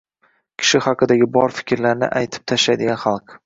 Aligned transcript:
Kishi 0.61 0.81
haqidagi 0.85 1.29
bor 1.37 1.55
fikrlarni 1.59 2.13
aytib 2.23 2.51
tashlaydigan 2.53 3.03
xalq. 3.07 3.39